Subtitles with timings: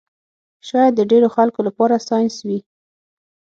[0.67, 2.59] شاید د ډېرو خلکو لپاره ساینس وي